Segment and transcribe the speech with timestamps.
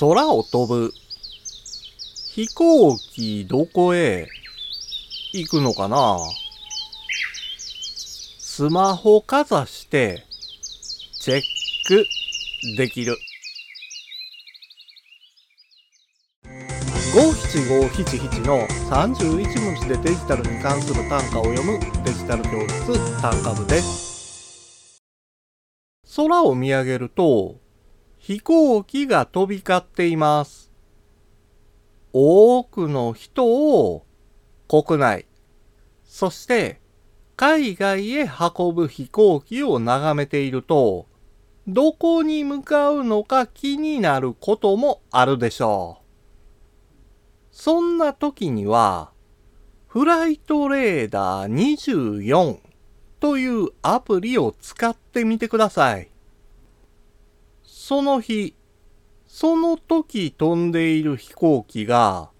[0.00, 0.92] 空を飛ぶ。
[2.32, 4.26] 飛行機どこへ
[5.32, 6.18] 行くのかな？
[8.40, 10.24] スマホかざして
[11.20, 11.42] チェッ
[11.86, 12.04] ク
[12.76, 13.16] できる。
[17.14, 25.00] 五七五七七の31文字でデジタルに関する単価を読むデジタル教室単価部です。
[26.16, 27.62] 空を見上げると
[28.26, 30.72] 飛行機が飛び交っています。
[32.14, 34.06] 多くの人を
[34.66, 35.26] 国内、
[36.06, 36.80] そして
[37.36, 41.04] 海外へ運ぶ飛行機を眺めていると、
[41.68, 46.04] どこに向かうのか気になることもあるでしょう。
[47.50, 49.10] そんな時には、
[49.86, 52.58] フライトレーダー24
[53.20, 56.13] というアプリを使ってみてください。
[57.86, 58.54] その日、
[59.26, 62.30] その時飛んでいる飛行機が、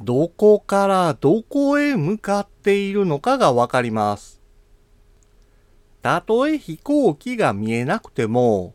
[0.00, 4.42] どこからどこへ向かっているのかがわかります。
[6.02, 8.74] たとえ飛行機が見えなくても、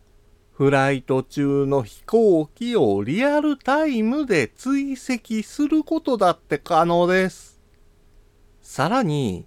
[0.53, 7.59] フライト中の飛行機をリアルタイムで追跡することだって可能です。
[8.61, 9.45] さらに、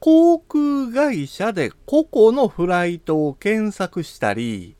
[0.00, 4.74] 航空会社で個々のフライトを検索したり、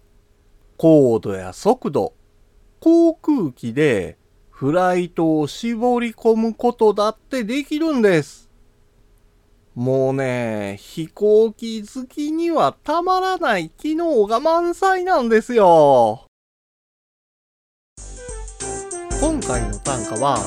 [0.76, 2.14] 高度や速度、
[2.80, 4.18] 航空機で
[4.50, 8.50] フライトを絞り込むことだってできるんです。
[9.74, 16.26] もうね、飛行機好きにはたまらない機能が満載なんですよ。
[19.20, 20.38] 今回の単価は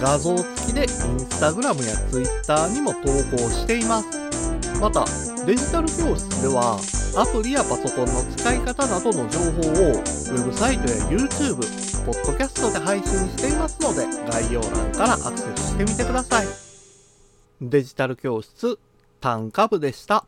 [0.00, 3.00] 画像付きでインスタグラムやツイッターにも投
[3.36, 4.08] 稿しています。
[4.80, 5.04] また、
[5.46, 6.78] デジタル教室では
[7.16, 11.56] アプリやパソコンの使い方などの情報をウェブサイトや YouTube、
[12.06, 16.46] ポッドキャストで配信していますので概要欄からアクセスしてみてください。
[17.60, 18.78] デジタル教室
[19.20, 20.24] 単価部でした。